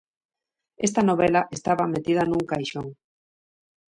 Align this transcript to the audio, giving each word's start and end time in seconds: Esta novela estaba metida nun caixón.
Esta 0.87 1.01
novela 1.09 1.41
estaba 1.57 1.91
metida 1.93 2.23
nun 2.25 2.41
caixón. 2.51 2.87